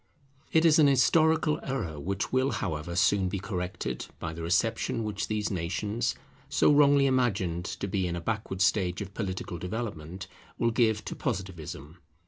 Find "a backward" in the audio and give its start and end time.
8.15-8.61